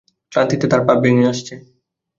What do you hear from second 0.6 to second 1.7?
তাঁর পা ভেঙে আসছে।